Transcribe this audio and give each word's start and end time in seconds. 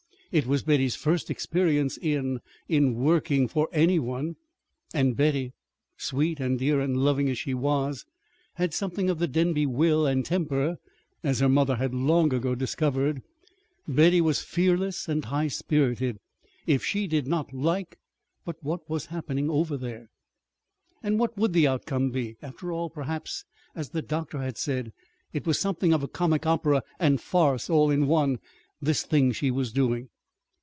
It 0.33 0.45
was 0.47 0.63
Betty's 0.63 0.95
first 0.95 1.29
experience 1.29 1.97
in 1.97 2.39
in 2.69 2.93
working 2.95 3.49
for 3.49 3.67
any 3.73 3.99
one; 3.99 4.37
and 4.93 5.13
Betty 5.13 5.51
sweet 5.97 6.39
and 6.39 6.57
dear 6.57 6.79
and 6.79 6.95
loving 6.95 7.27
as 7.29 7.37
she 7.37 7.53
was 7.53 8.05
had 8.53 8.73
something 8.73 9.09
of 9.09 9.19
the 9.19 9.27
Denby 9.27 9.65
will 9.65 10.07
and 10.07 10.23
temper, 10.25 10.77
as 11.21 11.39
her 11.41 11.49
mother 11.49 11.75
had 11.75 11.93
long 11.93 12.31
since 12.31 12.57
discovered. 12.57 13.21
Betty 13.89 14.21
was 14.21 14.39
fearless 14.41 15.09
and 15.09 15.25
high 15.25 15.49
spirited. 15.49 16.17
If 16.65 16.81
she 16.85 17.07
did 17.07 17.27
not 17.27 17.51
like 17.51 17.97
but 18.45 18.55
what 18.63 18.89
was 18.89 19.07
happening 19.07 19.49
over 19.49 19.75
there? 19.75 20.07
And 21.03 21.19
what 21.19 21.37
would 21.37 21.51
the 21.51 21.67
outcome 21.67 22.09
be? 22.09 22.37
After 22.41 22.71
all, 22.71 22.89
perhaps, 22.89 23.43
as 23.75 23.89
the 23.89 24.01
doctor 24.01 24.37
had 24.37 24.57
said, 24.57 24.93
it 25.33 25.45
was 25.45 25.59
something 25.59 25.91
of 25.91 26.01
a 26.03 26.07
comic 26.07 26.45
opera 26.45 26.83
and 27.01 27.19
farce 27.19 27.69
all 27.69 27.91
in 27.91 28.07
one 28.07 28.39
this 28.81 29.03
thing 29.03 29.33
she 29.33 29.51
was 29.51 29.73
doing. 29.73 30.07